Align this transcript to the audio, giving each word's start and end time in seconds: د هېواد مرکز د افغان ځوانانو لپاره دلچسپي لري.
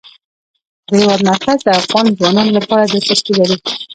د 0.87 0.89
هېواد 1.01 1.21
مرکز 1.29 1.57
د 1.63 1.69
افغان 1.79 2.05
ځوانانو 2.17 2.55
لپاره 2.59 2.83
دلچسپي 2.85 3.33
لري. 3.39 3.57